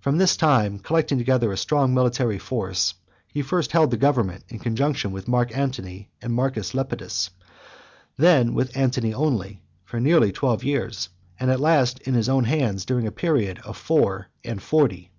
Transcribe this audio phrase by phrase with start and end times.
[0.00, 2.94] From this time, collecting together a strong military force,
[3.28, 7.30] he first held the government in conjunction with Mark Antony and Marcus Lepidus,
[8.16, 12.84] then with Antony only, for nearly twelve years, and at last in his own hands
[12.84, 15.12] during a period of four and forty.